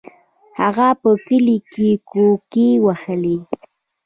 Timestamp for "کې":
1.71-1.89